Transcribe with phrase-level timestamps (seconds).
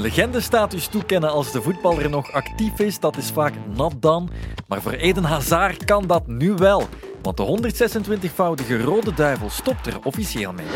[0.00, 4.28] Legendestatus toekennen als de voetballer nog actief is, dat is vaak not done.
[4.68, 6.88] Maar voor Eden Hazard kan dat nu wel.
[7.22, 10.66] Want de 126-voudige Rode Duivel stopt er officieel mee.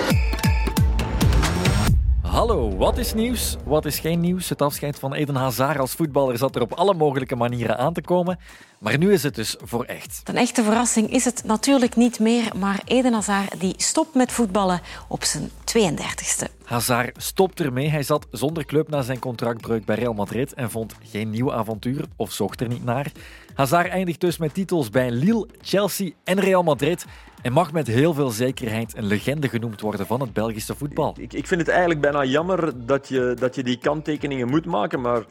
[2.23, 3.57] Hallo, wat is nieuws?
[3.65, 4.49] Wat is geen nieuws?
[4.49, 8.01] Het afscheid van Eden Hazard als voetballer zat er op alle mogelijke manieren aan te
[8.01, 8.39] komen.
[8.79, 10.21] Maar nu is het dus voor echt.
[10.25, 14.81] Een echte verrassing is het natuurlijk niet meer, maar Eden Hazard die stopt met voetballen
[15.09, 16.64] op zijn 32e.
[16.65, 17.89] Hazard stopt ermee.
[17.89, 22.05] Hij zat zonder club na zijn contractbreuk bij Real Madrid en vond geen nieuw avontuur
[22.17, 23.13] of zocht er niet naar.
[23.55, 27.07] Hazard eindigt dus met titels bij Lille, Chelsea en Real Madrid
[27.43, 31.15] en mag met heel veel zekerheid een legende genoemd worden van het Belgische voetbal.
[31.19, 35.01] Ik, ik vind het eigenlijk bijna jammer dat je, dat je die kanttekeningen moet maken,
[35.01, 35.25] maar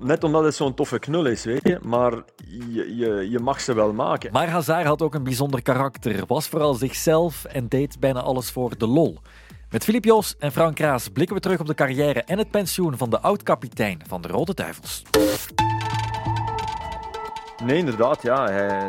[0.00, 1.78] net omdat het zo'n toffe knul is, weet je.
[1.82, 2.12] Maar
[2.46, 4.32] je, je, je mag ze wel maken.
[4.32, 8.78] Maar Hazard had ook een bijzonder karakter, was vooral zichzelf en deed bijna alles voor
[8.78, 9.18] de lol.
[9.74, 12.96] Met Filip Joos en Frank Kraas blikken we terug op de carrière en het pensioen
[12.96, 15.02] van de oud-kapitein van de Rode Duivels.
[17.64, 18.50] Nee, inderdaad, ja.
[18.50, 18.88] Hij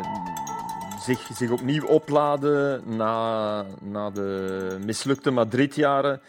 [1.00, 6.20] zich, zich opnieuw opladen na, na de mislukte Madrid-jaren.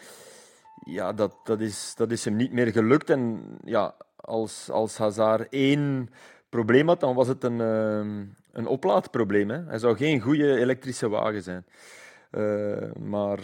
[0.84, 3.10] Ja, dat, dat, is, dat is hem niet meer gelukt.
[3.10, 6.10] En ja, als, als Hazard één
[6.48, 9.50] probleem had, dan was het een, uh, een oplaadprobleem.
[9.50, 9.64] Hè.
[9.64, 11.64] Hij zou geen goede elektrische wagen zijn.
[12.30, 13.38] Uh, maar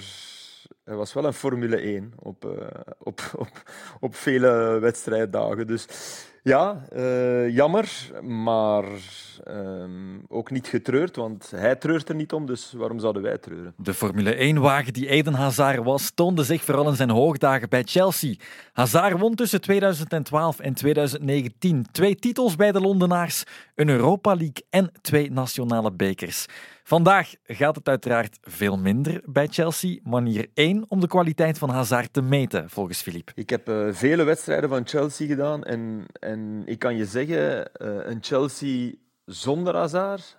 [0.85, 2.53] hij was wel een Formule 1 op, uh,
[2.99, 3.63] op, op,
[4.01, 5.67] op vele wedstrijddagen.
[5.67, 5.87] Dus
[6.45, 8.85] ja, uh, jammer, maar
[9.49, 9.85] uh,
[10.29, 13.75] ook niet getreurd, want hij treurt er niet om, dus waarom zouden wij treuren?
[13.77, 18.35] De Formule 1-wagen die Eden Hazard was, toonde zich vooral in zijn hoogdagen bij Chelsea.
[18.73, 24.93] Hazard won tussen 2012 en 2019 twee titels bij de Londenaars, een Europa League en
[25.01, 26.47] twee nationale bekers.
[26.87, 29.99] Vandaag gaat het uiteraard veel minder bij Chelsea.
[30.03, 33.33] Manier 1 om de kwaliteit van Hazard te meten, volgens Filip.
[33.35, 36.34] Ik heb uh, vele wedstrijden van Chelsea gedaan en, en
[36.67, 38.93] ik kan je zeggen, uh, een Chelsea
[39.25, 40.37] zonder Hazard,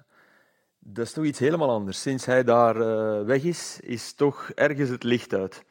[0.79, 2.01] dat is toch iets helemaal anders.
[2.01, 5.63] Sinds hij daar uh, weg is, is toch ergens het licht uit.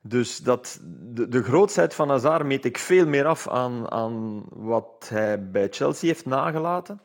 [0.00, 5.50] Dus dat, de, de van Hazard meet ik veel meer af aan, aan wat hij
[5.50, 7.00] bij Chelsea heeft nagelaten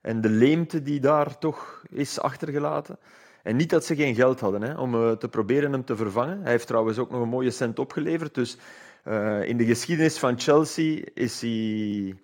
[0.00, 2.98] en de leemte die daar toch is achtergelaten.
[3.42, 6.42] En niet dat ze geen geld hadden hè, om uh, te proberen hem te vervangen.
[6.42, 8.34] Hij heeft trouwens ook nog een mooie cent opgeleverd.
[8.34, 8.56] Dus
[9.04, 12.16] uh, in de geschiedenis van Chelsea is hij,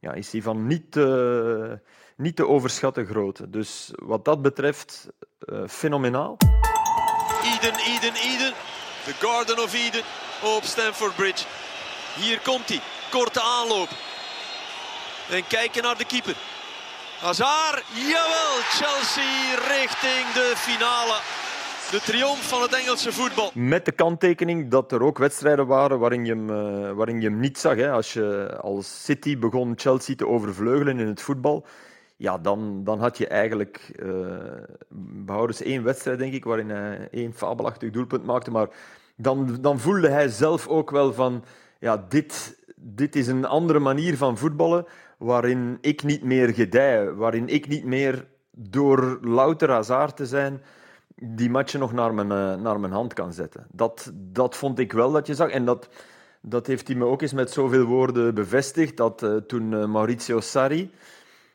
[0.00, 1.80] ja, is hij van niet te,
[2.16, 3.50] niet te overschatten grootte.
[3.50, 5.08] Dus wat dat betreft,
[5.40, 6.36] uh, fenomenaal.
[7.42, 8.52] Eden, Eden, Eden.
[9.04, 10.02] The Garden of Eden
[10.42, 11.44] op Stamford Bridge.
[12.14, 12.80] Hier komt hij.
[13.10, 13.88] Korte aanloop.
[15.30, 16.36] En kijken naar de keeper.
[17.20, 21.18] Hazard, jawel, Chelsea richting de finale.
[21.90, 23.50] De triomf van het Engelse voetbal.
[23.54, 27.58] Met de kanttekening dat er ook wedstrijden waren waarin je hem, uh, waarin je niet
[27.58, 27.76] zag.
[27.76, 27.90] Hè.
[27.90, 31.66] Als je als City begon Chelsea te overvleugelen in het voetbal,
[32.16, 34.28] ja, dan, dan had je eigenlijk uh,
[35.24, 38.50] behoudens één wedstrijd, denk ik, waarin hij één fabelachtig doelpunt maakte.
[38.50, 38.68] Maar
[39.16, 41.44] dan, dan voelde hij zelf ook wel van,
[41.80, 44.86] ja, dit, dit is een andere manier van voetballen
[45.18, 50.62] waarin ik niet meer gedij, waarin ik niet meer door louter Hazard te zijn
[51.20, 53.66] die matchen nog naar mijn, uh, naar mijn hand kan zetten.
[53.72, 55.50] Dat, dat vond ik wel dat je zag.
[55.50, 55.88] En dat,
[56.40, 60.40] dat heeft hij me ook eens met zoveel woorden bevestigd, dat uh, toen uh, Maurizio
[60.40, 60.90] Sarri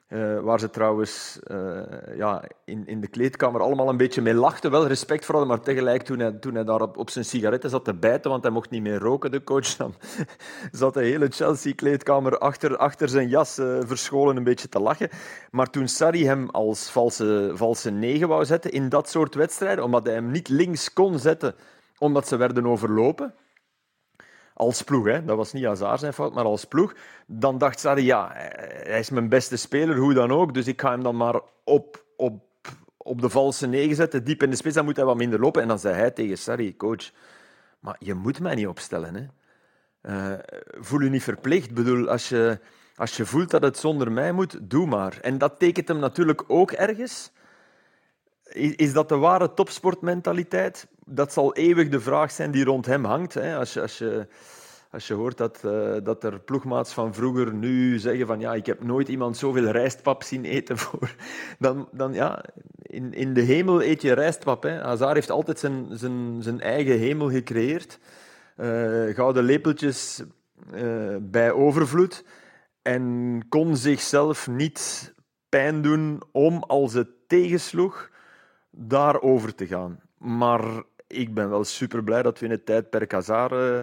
[0.09, 1.81] uh, waar ze trouwens uh,
[2.15, 4.71] ja, in, in de kleedkamer allemaal een beetje mee lachten.
[4.71, 7.85] Wel respect voor hadden, maar tegelijk toen hij, toen hij daar op, zijn sigaretten zat
[7.85, 9.93] te bijten, want hij mocht niet meer roken, de coach, dan
[10.71, 15.09] zat de hele Chelsea-kleedkamer achter, achter zijn jas uh, verscholen een beetje te lachen.
[15.51, 20.05] Maar toen Sarri hem als valse, valse negen wou zetten in dat soort wedstrijden, omdat
[20.05, 21.55] hij hem niet links kon zetten,
[21.97, 23.33] omdat ze werden overlopen,
[24.57, 25.25] als ploeg, hè.
[25.25, 26.93] dat was niet Hazard zijn fout, maar als ploeg,
[27.25, 30.91] dan dacht Sarri, ja, hij is mijn beste speler, hoe dan ook, dus ik ga
[30.91, 32.43] hem dan maar op, op,
[32.97, 35.61] op de valse negen zetten, diep in de spits, dan moet hij wat minder lopen.
[35.61, 37.11] En dan zei hij tegen Sarri, coach,
[37.79, 39.15] maar je moet mij niet opstellen.
[39.15, 39.25] Hè.
[40.01, 40.39] Uh,
[40.79, 41.73] voel je niet verplicht.
[41.73, 42.59] Bedoel, als je,
[42.95, 45.17] als je voelt dat het zonder mij moet, doe maar.
[45.21, 47.31] En dat tekent hem natuurlijk ook ergens.
[48.53, 50.87] Is, dat de ware topsportmentaliteit?
[51.05, 53.33] dat zal eeuwig de vraag zijn die rond hem hangt.
[53.33, 53.55] Hè.
[53.57, 54.27] Als, je, als, je,
[54.91, 58.65] als je hoort dat, uh, dat er ploegmaats van vroeger nu zeggen van ja, ik
[58.65, 61.15] heb nooit iemand zoveel rijstpap zien eten voor.
[61.59, 62.43] Dan, dan ja,
[62.81, 64.63] in, in de hemel eet je rijstpap.
[64.63, 64.81] Hè.
[64.81, 67.99] Hazard heeft altijd zijn, zijn, zijn eigen hemel gecreëerd.
[68.57, 70.23] Uh, gouden lepeltjes
[70.73, 72.23] uh, bij overvloed.
[72.81, 75.13] En kon zichzelf niet
[75.49, 78.09] pijn doen om, als het tegensloeg,
[78.77, 79.99] daarover te gaan.
[80.17, 83.81] Maar ik ben wel super blij dat we in het tijdperk Hazard uh,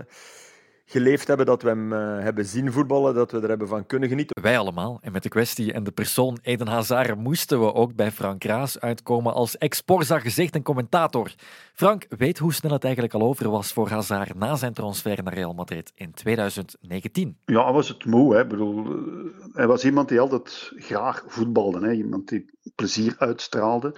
[0.84, 4.08] geleefd hebben, dat we hem uh, hebben zien voetballen, dat we er hebben van kunnen
[4.08, 4.42] genieten.
[4.42, 4.98] Wij allemaal.
[5.02, 8.80] En met de kwestie en de persoon Eden Hazard moesten we ook bij Frank Raas
[8.80, 11.34] uitkomen als ex-Porza gezicht en commentator.
[11.74, 15.34] Frank weet hoe snel het eigenlijk al over was voor Hazard na zijn transfer naar
[15.34, 17.36] Real Madrid in 2019.
[17.44, 18.34] Ja, hij was het moe.
[18.34, 18.40] Hè.
[18.40, 18.86] Ik bedoel,
[19.52, 21.86] hij was iemand die altijd graag voetbalde.
[21.86, 21.92] Hè.
[21.92, 23.94] Iemand die plezier uitstraalde.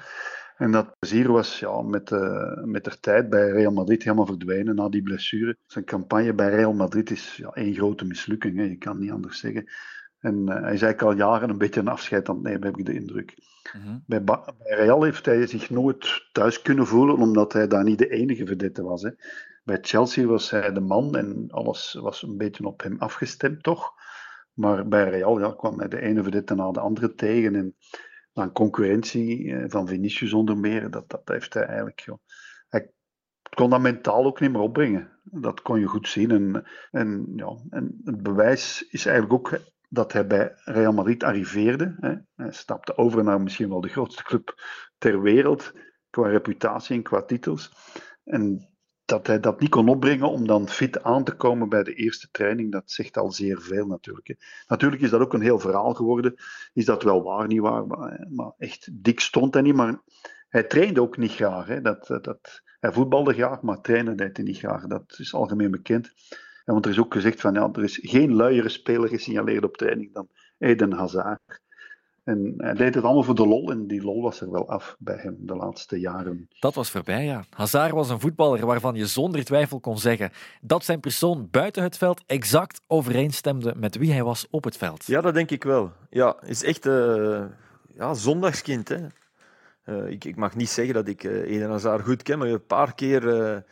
[0.56, 4.74] En dat plezier was ja, met, uh, met de tijd bij Real Madrid helemaal verdwenen
[4.74, 5.56] na die blessure.
[5.66, 8.62] Zijn campagne bij Real Madrid is ja, één grote mislukking, hè.
[8.62, 9.70] je kan niet anders zeggen.
[10.18, 12.78] En uh, hij is eigenlijk al jaren een beetje een afscheid aan het nemen, heb
[12.78, 13.34] ik de indruk.
[13.76, 14.02] Mm-hmm.
[14.06, 18.08] bij, bij, Real heeft hij zich nooit thuis kunnen voelen, omdat hij daar niet de
[18.08, 19.02] enige verdette was.
[19.02, 19.10] Hè.
[19.64, 23.92] Bij Chelsea was hij de man en alles was een beetje op hem afgestemd, toch?
[24.52, 27.54] Maar bij Real ja, kwam hij de ene verdette na de andere tegen.
[27.54, 27.74] En
[28.34, 32.00] aan concurrentie eh, van Vinicius onder meer, dat, dat heeft hij eigenlijk.
[32.00, 32.18] Joh.
[32.68, 32.90] Hij
[33.54, 35.12] kon dat mentaal ook niet meer opbrengen.
[35.22, 36.30] Dat kon je goed zien.
[36.30, 41.96] En, en, ja, en het bewijs is eigenlijk ook dat hij bij Real Madrid arriveerde.
[42.00, 42.14] Hè.
[42.34, 44.54] Hij stapte over naar misschien wel de grootste club
[44.98, 45.72] ter wereld,
[46.10, 47.72] qua reputatie en qua titels.
[48.24, 48.73] En
[49.04, 52.28] dat hij dat niet kon opbrengen om dan fit aan te komen bij de eerste
[52.30, 54.28] training, dat zegt al zeer veel natuurlijk.
[54.28, 54.34] Hè.
[54.66, 56.34] Natuurlijk is dat ook een heel verhaal geworden.
[56.72, 57.86] Is dat wel waar, niet waar?
[57.86, 59.74] Maar, maar echt dik stond hij niet.
[59.74, 60.00] Maar
[60.48, 61.66] hij trainde ook niet graag.
[61.66, 61.80] Hè.
[61.80, 64.86] Dat, dat, hij voetbalde graag, maar trainde deed hij niet graag.
[64.86, 66.12] Dat is algemeen bekend.
[66.64, 69.76] En want er is ook gezegd van ja, er is geen luiere speler gesignaleerd op
[69.76, 70.28] training dan
[70.58, 71.62] Eden Hazard.
[72.24, 74.96] En hij deed het allemaal voor de lol en die lol was er wel af
[74.98, 76.48] bij hem de laatste jaren.
[76.58, 77.44] Dat was voorbij, ja.
[77.50, 80.30] Hazard was een voetballer waarvan je zonder twijfel kon zeggen
[80.60, 85.06] dat zijn persoon buiten het veld exact overeenstemde met wie hij was op het veld.
[85.06, 85.92] Ja, dat denk ik wel.
[86.10, 87.44] Ja, is echt uh,
[87.86, 88.88] ja, zondagskind.
[88.88, 89.06] Hè.
[89.86, 92.66] Uh, ik, ik, mag niet zeggen dat ik uh, Eden Hazard goed ken, maar een
[92.66, 93.64] paar keer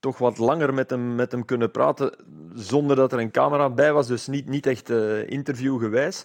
[0.00, 2.16] toch wat langer met hem, met hem kunnen praten
[2.54, 4.90] zonder dat er een camera bij was, dus niet, niet echt
[5.26, 6.24] interviewgewijs.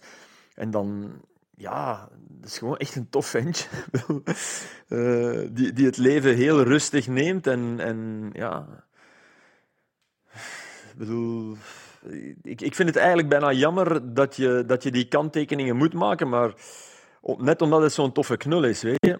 [0.55, 1.11] En dan
[1.57, 3.67] ja, dat is gewoon echt een tof ventje.
[4.87, 7.47] uh, die, die het leven heel rustig neemt.
[7.47, 8.65] En, en ja.
[10.91, 11.55] Ik bedoel.
[12.41, 16.29] Ik, ik vind het eigenlijk bijna jammer dat je, dat je die kanttekeningen moet maken,
[16.29, 16.53] maar
[17.37, 19.17] net omdat het zo'n toffe knul is, weet je.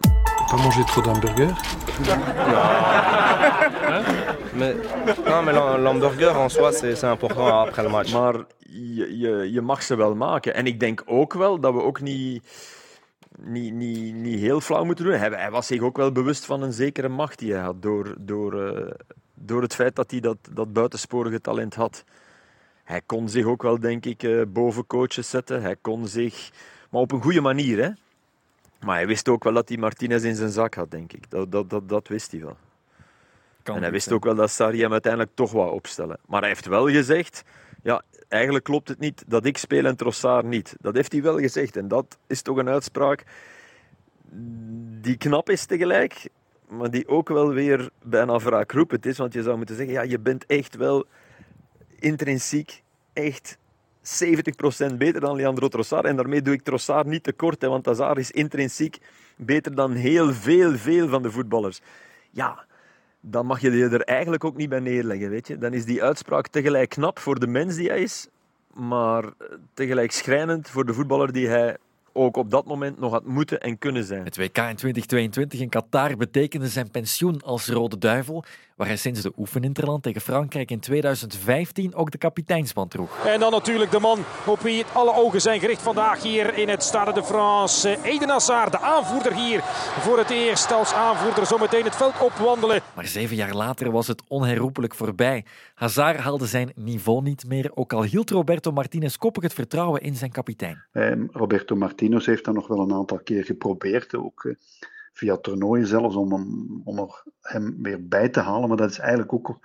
[0.50, 1.82] Pas manger trop d'hamburger
[4.54, 4.74] mais,
[5.26, 8.12] non, mais l'hamburger en soi, c'est important après le match.
[8.12, 8.34] Maar
[8.74, 10.54] je, je, je mag ze wel maken.
[10.54, 12.42] En ik denk ook wel dat we ook niet,
[13.38, 15.14] niet, niet, niet heel flauw moeten doen.
[15.14, 17.82] Hij, hij was zich ook wel bewust van een zekere macht die hij had.
[17.82, 18.90] Door, door, uh,
[19.34, 22.04] door het feit dat hij dat, dat buitensporige talent had.
[22.84, 25.62] Hij kon zich ook wel, denk ik, uh, boven coaches zetten.
[25.62, 26.50] Hij kon zich...
[26.90, 27.90] Maar op een goede manier, hè.
[28.84, 31.30] Maar hij wist ook wel dat hij Martinez in zijn zak had, denk ik.
[31.30, 32.56] Dat, dat, dat, dat wist hij wel.
[33.62, 36.18] Kan en hij wist ook wel dat Sarri hem uiteindelijk toch wou opstellen.
[36.26, 37.44] Maar hij heeft wel gezegd,
[37.82, 38.02] ja,
[38.34, 40.76] eigenlijk klopt het niet dat ik speel en Trossard niet.
[40.80, 41.76] Dat heeft hij wel gezegd.
[41.76, 43.24] En dat is toch een uitspraak
[45.00, 46.28] die knap is tegelijk,
[46.68, 49.18] maar die ook wel weer bijna wraakroepend is.
[49.18, 51.04] Want je zou moeten zeggen, ja, je bent echt wel
[51.98, 52.82] intrinsiek
[53.12, 53.58] echt
[54.02, 56.04] 70% beter dan Leandro Trossard.
[56.04, 58.98] En daarmee doe ik Trossard niet tekort, hè, want Hazard is intrinsiek
[59.36, 61.80] beter dan heel veel, veel van de voetballers.
[62.30, 62.64] Ja,
[63.26, 65.30] dan mag je je er eigenlijk ook niet bij neerleggen.
[65.30, 65.58] Weet je?
[65.58, 68.28] Dan is die uitspraak tegelijk knap voor de mens die hij is,
[68.74, 69.24] maar
[69.74, 71.76] tegelijk schrijnend voor de voetballer die hij
[72.14, 74.24] ook op dat moment nog had moeten en kunnen zijn.
[74.24, 78.44] Het WK in 2022 in Qatar betekende zijn pensioen als Rode Duivel,
[78.76, 83.26] waar hij sinds de oefeninterland tegen Frankrijk in 2015 ook de kapiteinsband droeg.
[83.26, 86.68] En dan natuurlijk de man op wie het alle ogen zijn gericht vandaag hier in
[86.68, 87.98] het Stade de France.
[88.02, 89.60] Eden Hazard, de aanvoerder hier
[90.00, 92.80] voor het eerst als aanvoerder zometeen het veld opwandelen.
[92.94, 95.44] Maar zeven jaar later was het onherroepelijk voorbij.
[95.74, 100.14] Hazard haalde zijn niveau niet meer, ook al hield Roberto Martinez koppig het vertrouwen in
[100.14, 100.84] zijn kapitein.
[100.92, 104.54] Um, Roberto Martinez heeft dat nog wel een aantal keer geprobeerd, ook uh,
[105.12, 108.68] via toernooien zelfs, om hem, om er hem weer bij te halen.
[108.68, 109.58] Maar dat is eigenlijk ook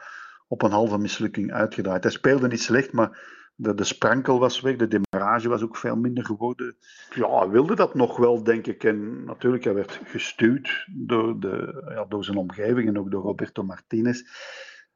[0.48, 2.04] op een halve mislukking uitgedraaid.
[2.04, 6.26] Hij speelde niet slecht, maar de, sprankel was weg, de demarrage was ook veel minder
[6.26, 6.76] geworden.
[7.16, 8.84] Ja, hij wilde dat nog wel, denk ik.
[8.84, 13.64] En natuurlijk, hij werd gestuurd door, de, ja, door zijn omgeving en ook door Roberto
[13.64, 14.22] Martinez.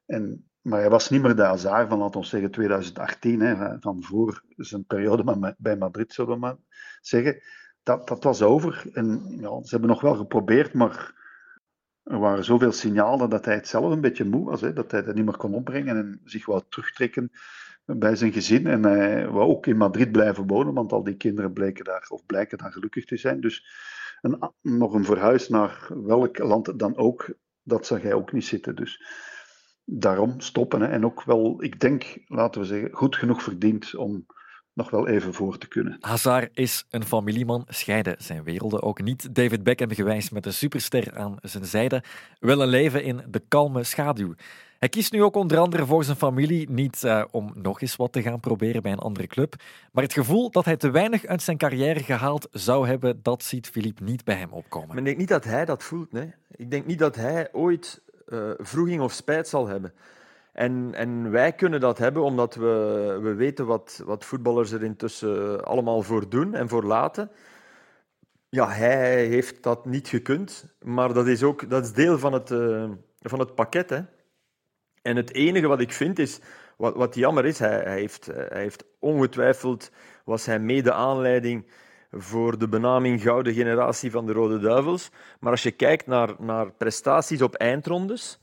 [0.06, 4.03] En, maar hij was niet meer de Hazard van, laten we zeggen, 2018, hè, van
[4.03, 6.55] voor zijn periode bij Madrid, zullen we maar
[7.01, 7.41] zeggen.
[7.84, 8.84] Dat, dat was over.
[8.93, 11.22] En ja, ze hebben nog wel geprobeerd, maar
[12.03, 14.62] er waren zoveel signalen dat hij het zelf een beetje moe was.
[14.62, 17.32] Hè, dat hij dat niet meer kon opbrengen en zich wou terugtrekken
[17.86, 18.67] bij zijn gezin.
[18.67, 22.25] En hij wou ook in Madrid blijven wonen, want al die kinderen bleken daar, of
[22.25, 23.41] blijken daar gelukkig te zijn.
[23.41, 23.67] Dus
[24.22, 28.75] een, nog een verhuis naar welk land dan ook, dat zag hij ook niet zitten.
[28.75, 29.03] Dus
[29.86, 30.82] daarom stoppen.
[30.82, 30.88] Hè.
[30.88, 34.25] En ook wel, ik denk, laten we zeggen, goed genoeg verdiend om
[34.74, 35.98] nog wel even voor te kunnen.
[36.00, 39.36] Hazard is een familieman, scheiden zijn werelden ook niet.
[39.36, 42.04] David Beckham gewijs met een superster aan zijn zijde,
[42.40, 44.34] wil een leven in de kalme schaduw.
[44.80, 48.12] Hij kiest nu ook onder andere voor zijn familie, niet uh, om nog eens wat
[48.12, 49.56] te gaan proberen bij een andere club,
[49.92, 53.68] maar het gevoel dat hij te weinig uit zijn carrière gehaald zou hebben, dat ziet
[53.68, 54.88] Philippe niet bij hem opkomen.
[54.88, 56.12] Maar ik denk niet dat hij dat voelt.
[56.12, 56.34] Nee.
[56.56, 59.94] Ik denk niet dat hij ooit uh, vroeging of spijt zal hebben.
[60.53, 65.65] En, en wij kunnen dat hebben omdat we, we weten wat, wat voetballers er intussen
[65.65, 67.32] allemaal voor doen en voor laten.
[68.50, 72.51] Ja, hij heeft dat niet gekund, maar dat is ook dat is deel van het,
[72.51, 72.89] uh,
[73.20, 73.89] van het pakket.
[73.89, 74.01] Hè.
[75.01, 76.39] En het enige wat ik vind is,
[76.77, 79.92] wat, wat jammer is, hij, hij, heeft, hij heeft ongetwijfeld,
[80.25, 81.65] was hij mede aanleiding
[82.15, 85.10] voor de benaming Gouden Generatie van de Rode Duivels.
[85.39, 88.39] Maar als je kijkt naar, naar prestaties op eindrondes,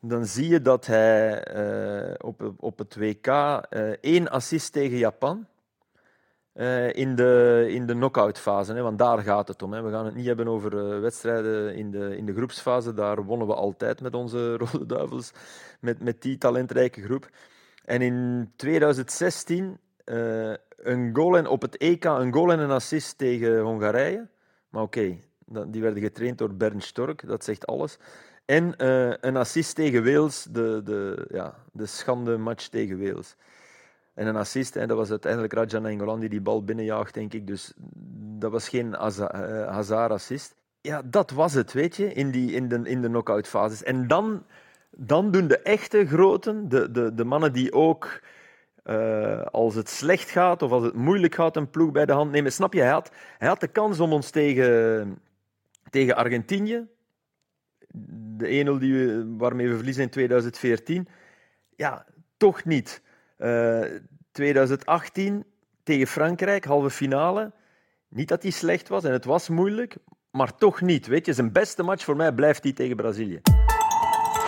[0.00, 5.46] dan zie je dat hij uh, op, op het WK eh, één assist tegen Japan
[6.54, 8.72] uh, in de, in de knock-outfase.
[8.72, 9.72] Hè, want daar gaat het om.
[9.72, 9.82] Hè.
[9.82, 12.94] We gaan het niet hebben over wedstrijden in de, in de groepsfase.
[12.94, 15.32] Daar wonnen we altijd met onze Rode Duivels,
[15.80, 17.28] met, met die talentrijke groep.
[17.84, 19.78] En in 2016
[20.86, 24.28] een goal en, op het EK een goal en een assist tegen Hongarije.
[24.68, 25.18] Maar oké,
[25.66, 27.98] die werden getraind door Bernd Stork, dat zegt alles.
[28.44, 33.36] En uh, een assist tegen Wales, de, de, ja, de schande match tegen Wales.
[34.14, 37.46] En een assist, hè, dat was uiteindelijk Raja Nainggolan die die bal binnenjaagt, denk ik.
[37.46, 37.72] Dus
[38.38, 40.54] dat was geen eh, Hazard-assist.
[40.80, 43.82] Ja, dat was het, weet je, in, die, in de, in de knock-out fases.
[43.82, 44.44] En dan,
[44.90, 48.20] dan doen de echte groten, de, de, de mannen die ook
[48.88, 52.30] uh, als het slecht gaat of als het moeilijk gaat, een ploeg bij de hand
[52.30, 52.52] nemen.
[52.52, 55.18] Snap je, hij had, hij had de kans om ons tegen,
[55.90, 56.86] tegen Argentinië,
[58.36, 61.08] de 1-0 die waarmee we verliezen in 2014,
[61.76, 63.02] ja, toch niet.
[63.38, 64.02] Uh, eh,
[64.32, 65.44] 2018
[65.82, 67.52] tegen Frankrijk, halve finale.
[68.08, 69.96] Niet dat hij slecht was en het was moeilijk,
[70.30, 71.06] maar toch niet.
[71.06, 73.40] Weet je, zijn beste match voor mij blijft die tegen Brazilië.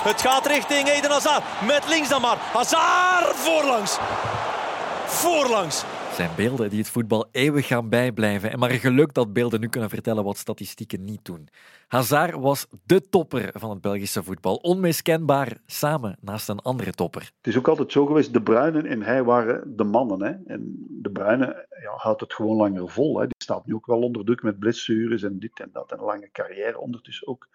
[0.03, 1.45] Het gaat richting Eden Hazard.
[1.67, 2.37] Met links dan maar.
[2.37, 3.99] Hazard voorlangs.
[5.07, 5.85] Voorlangs
[6.19, 8.51] zijn beelden die het voetbal eeuwig gaan bijblijven.
[8.51, 11.49] En maar geluk dat beelden nu kunnen vertellen wat statistieken niet doen.
[11.89, 14.55] Hazard was de topper van het Belgische voetbal.
[14.57, 17.21] Onmiskenbaar samen naast een andere topper.
[17.21, 20.23] Het is ook altijd zo geweest, De Bruyne en hij waren de mannen.
[20.23, 20.55] Hè?
[20.55, 23.19] En De Bruyne ja, houdt het gewoon langer vol.
[23.19, 23.27] Hè?
[23.27, 25.93] Die staat nu ook wel onder druk met blessures en dit en dat.
[25.93, 27.49] En een lange carrière ondertussen ook.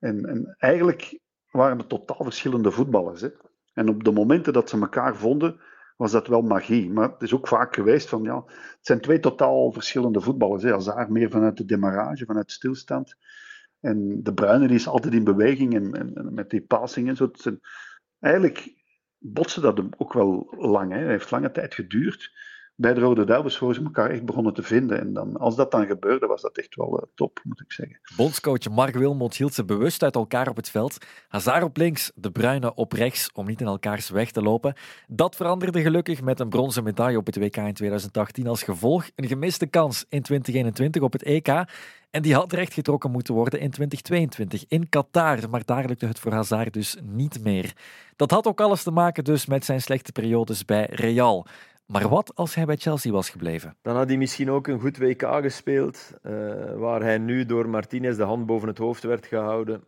[0.00, 1.18] En, en eigenlijk
[1.58, 3.20] waren het totaal verschillende voetballers.
[3.20, 3.28] Hè?
[3.72, 5.60] En op de momenten dat ze elkaar vonden
[5.96, 6.90] was dat wel magie.
[6.90, 10.62] Maar het is ook vaak geweest van, ja, het zijn twee totaal verschillende voetballers.
[10.62, 10.70] Hè.
[10.70, 13.16] Hazard meer vanuit de demarrage, vanuit stilstand.
[13.80, 17.28] En de Bruyne is altijd in beweging en, en, met die passing en zo.
[17.32, 17.60] Zijn,
[18.20, 18.74] eigenlijk
[19.18, 20.92] botsen dat ook wel lang.
[20.92, 20.98] Hè.
[20.98, 22.32] Het heeft lange tijd geduurd
[22.80, 25.00] bij de Rode Duivels voor ze elkaar echt begonnen te vinden.
[25.00, 28.00] En dan, als dat dan gebeurde, was dat echt wel uh, top, moet ik zeggen.
[28.16, 30.98] Bondscoach Mark Wilmot hield ze bewust uit elkaar op het veld.
[31.28, 34.74] Hazard op links, de Bruine op rechts, om niet in elkaars weg te lopen.
[35.08, 39.10] Dat veranderde gelukkig met een bronzen medaille op het WK in 2018 als gevolg.
[39.14, 41.48] Een gemiste kans in 2021 op het EK.
[42.10, 45.50] En die had rechtgetrokken moeten worden in 2022 in Qatar.
[45.50, 47.72] Maar daar lukte het voor Hazard dus niet meer.
[48.16, 51.46] Dat had ook alles te maken dus met zijn slechte periodes bij Real.
[51.92, 53.76] Maar wat als hij bij Chelsea was gebleven?
[53.82, 56.32] Dan had hij misschien ook een goed WK gespeeld, uh,
[56.74, 59.84] waar hij nu door Martinez de hand boven het hoofd werd gehouden.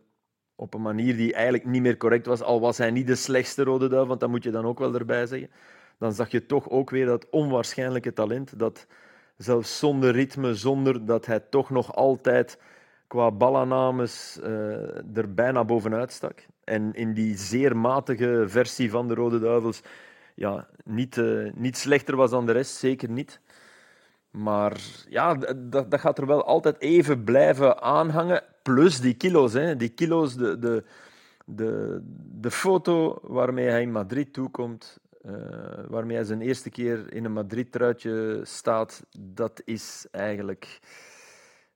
[0.55, 3.63] Op een manier die eigenlijk niet meer correct was, al was hij niet de slechtste
[3.63, 5.49] rode duif, want dat moet je dan ook wel erbij zeggen.
[5.97, 8.87] Dan zag je toch ook weer dat onwaarschijnlijke talent, dat
[9.37, 12.59] zelfs zonder ritme, zonder dat hij toch nog altijd
[13.07, 16.45] qua balaannames uh, er bijna bovenuit stak.
[16.63, 19.81] En in die zeer matige versie van de Rode Duivels
[20.41, 23.39] ja, niet, uh, niet slechter was dan de rest, zeker niet.
[24.31, 28.43] Maar ja, dat, dat gaat er wel altijd even blijven aanhangen.
[28.61, 29.53] Plus die kilo's.
[29.53, 29.75] Hè.
[29.75, 30.83] Die kilo's, de, de,
[31.45, 32.01] de,
[32.41, 35.33] de foto waarmee hij in Madrid toekomt, uh,
[35.87, 40.79] waarmee hij zijn eerste keer in een Madrid-truitje staat, dat is eigenlijk...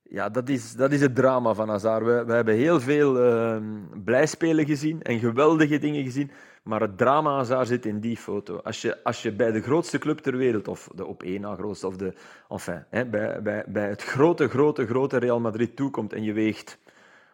[0.09, 2.05] Ja, dat is, dat is het drama van Hazard.
[2.05, 3.57] We, we hebben heel veel uh,
[4.03, 6.31] blijspelen gezien en geweldige dingen gezien.
[6.65, 8.57] Maar het drama daar zit in die foto.
[8.57, 11.55] Als je, als je bij de grootste club ter wereld, of de op één na
[11.55, 12.13] grootste, of de,
[12.49, 16.77] enfin, hè, bij, bij, bij het grote, grote, grote Real Madrid toekomt en je weegt,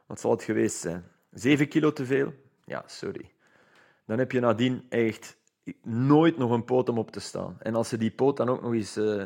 [0.05, 1.03] wat zal het geweest zijn?
[1.29, 2.33] Zeven kilo te veel?
[2.65, 3.31] Ja, sorry.
[4.05, 5.37] Dan heb je nadien echt
[5.83, 7.57] nooit nog een poot om op te staan.
[7.59, 9.23] En als ze die poot dan ook nog eens uh,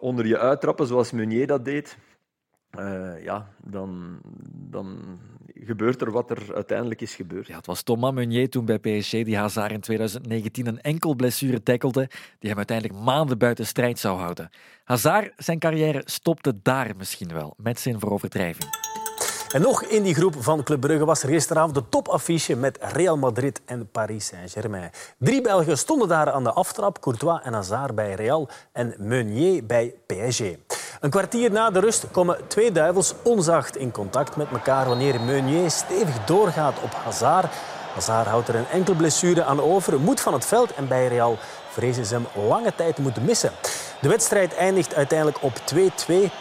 [0.00, 1.98] onder je uittrappen, zoals Meunier dat deed,
[2.78, 4.20] uh, ja, dan,
[4.52, 5.18] dan
[5.64, 7.46] gebeurt er wat er uiteindelijk is gebeurd.
[7.46, 11.62] Ja, het was Thomas Meunier toen bij PSG die Hazard in 2019 een enkel blessure
[11.62, 12.08] tackelde
[12.38, 14.50] die hem uiteindelijk maanden buiten strijd zou houden.
[14.84, 18.86] Hazard, zijn carrière stopte daar misschien wel, met zin voor overdrijving.
[19.52, 23.16] En nog in die groep van Club Brugge was er gisteravond de topaffiche met Real
[23.16, 24.90] Madrid en Paris Saint-Germain.
[25.18, 29.94] Drie Belgen stonden daar aan de aftrap, Courtois en Hazard bij Real en Meunier bij
[30.06, 30.42] PSG.
[31.06, 35.70] Een kwartier na de rust komen twee duivels onzacht in contact met elkaar wanneer Meunier
[35.70, 37.52] stevig doorgaat op Hazard.
[37.94, 41.38] Hazard houdt er een enkel blessure aan over, moet van het veld en bij Real
[41.76, 43.50] vrezen ze hem lange tijd moeten missen.
[44.00, 45.82] De wedstrijd eindigt uiteindelijk op 2-2.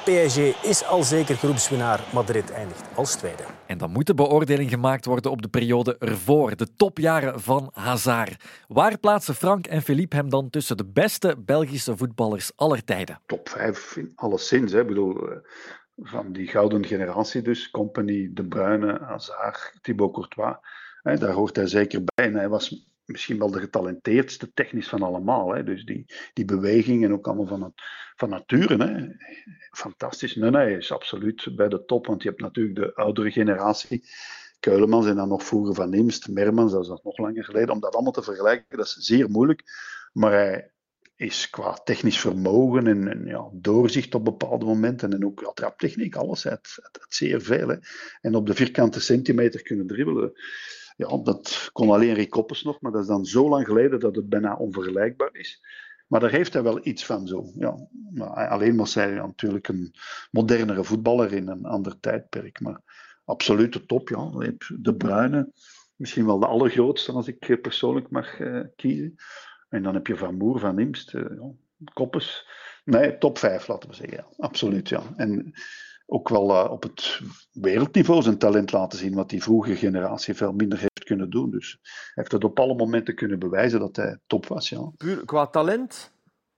[0.03, 1.99] PSG is al zeker groepswinnaar.
[2.13, 3.43] Madrid eindigt als tweede.
[3.67, 8.43] En dan moet de beoordeling gemaakt worden op de periode ervoor, de topjaren van Hazard.
[8.67, 13.19] Waar plaatsen Frank en Philippe hem dan tussen de beste Belgische voetballers aller tijden?
[13.25, 14.71] Top 5 in alleszins.
[14.71, 14.81] Hè.
[14.81, 15.37] Ik bedoel, eh,
[15.97, 17.71] van die gouden generatie dus.
[17.71, 20.55] Company, De Bruyne, Hazard, Thibaut Courtois.
[21.01, 22.25] Hè, daar hoort hij zeker bij.
[22.25, 25.53] En hij was misschien wel de getalenteerdste technisch van allemaal.
[25.53, 25.63] Hè.
[25.63, 27.73] Dus die, die beweging en ook allemaal van,
[28.15, 28.85] van nature.
[28.85, 29.07] Hè.
[29.71, 30.35] Fantastisch.
[30.35, 32.05] Nee, nee, is absoluut bij de top.
[32.05, 34.03] Want je hebt natuurlijk de oudere generatie.
[34.59, 37.69] Keulemans en dan nog vroeger Van Imst, Mermans, dat is nog langer geleden.
[37.69, 39.63] Om dat allemaal te vergelijken, dat is zeer moeilijk.
[40.13, 40.71] Maar hij
[41.15, 46.43] is qua technisch vermogen en, ja, doorzicht op bepaalde momenten en ook ja, traptechniek, alles,
[46.43, 47.77] het, het, het zeer veel.
[48.21, 50.33] En op de vierkante centimeter kunnen dribbelen
[50.95, 54.15] ja, dat kon alleen Rick Koppes nog, maar dat is dan zo lang geleden dat
[54.15, 55.61] het bijna onvergelijkbaar is.
[56.07, 57.51] Maar daar heeft hij wel iets van zo.
[57.55, 57.87] Ja.
[58.11, 59.93] Maar alleen was hij natuurlijk een
[60.31, 62.59] modernere voetballer in een ander tijdperk.
[62.59, 62.81] Maar
[63.25, 64.31] absoluut de top, ja.
[64.79, 65.51] De Bruine,
[65.95, 69.15] misschien wel de allergrootste als ik persoonlijk mag uh, kiezen.
[69.69, 71.51] En dan heb je Van Moer, Van Imst, uh, ja.
[71.93, 72.47] Koppes.
[72.83, 74.17] Nee, top 5 laten we zeggen.
[74.17, 74.27] Ja.
[74.37, 75.01] Absoluut, ja.
[75.15, 75.53] En
[76.05, 77.21] ook wel uh, op het
[77.51, 81.51] wereldniveau zijn talent laten zien, wat die vroege generatie veel minder heeft kunnen doen.
[81.51, 84.69] Dus hij heeft het op alle momenten kunnen bewijzen dat hij top was.
[84.69, 84.91] Ja.
[84.97, 86.13] Puur qua talent,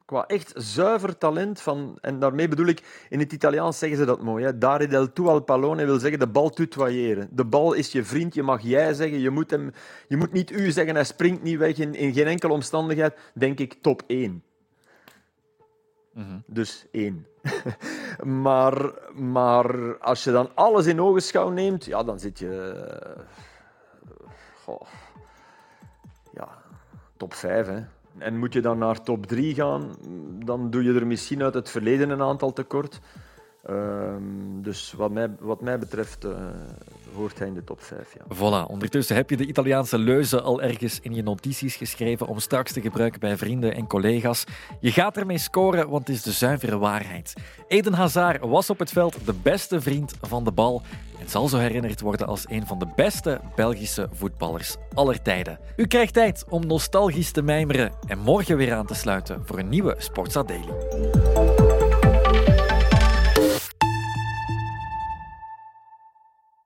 [0.06, 4.22] qua echt zuiver talent, van, en daarmee bedoel ik, in het Italiaans zeggen ze dat
[4.22, 7.29] mooi, hè, dare del tuo al pallone wil zeggen de bal tutoyeren.
[7.31, 9.72] De bal is je vriend, je mag jij zeggen, je moet, hem,
[10.07, 13.18] je moet niet u zeggen, hij springt niet weg in, in geen enkele omstandigheid.
[13.33, 14.44] Denk ik top 1.
[16.18, 16.40] Mhm.
[16.46, 17.27] Dus één.
[18.46, 22.74] maar, maar als je dan alles in ogenschouw neemt, ja, dan zit je.
[24.64, 24.82] Goh,
[26.34, 26.48] ja,
[27.18, 27.68] top 5.
[27.68, 27.84] Hè.
[28.18, 29.96] En moet je dan naar top 3 gaan,
[30.46, 33.00] dan doe je er misschien uit het verleden een aantal tekort.
[33.70, 36.32] Um, dus wat mij, wat mij betreft uh,
[37.16, 38.14] hoort hij in de top 5.
[38.14, 38.36] Ja.
[38.36, 42.72] Voilà, ondertussen heb je de Italiaanse leuze al ergens in je notities geschreven om straks
[42.72, 44.44] te gebruiken bij vrienden en collega's.
[44.80, 47.34] Je gaat ermee scoren, want het is de zuivere waarheid.
[47.68, 50.82] Eden Hazard was op het veld de beste vriend van de bal
[51.20, 55.60] en zal zo herinnerd worden als een van de beste Belgische voetballers aller tijden.
[55.75, 59.70] U krijgt tijd om nostalgisch te mijmeren en morgen weer aan te sluiten voor een
[59.70, 61.47] nieuwe Sportsa Daily.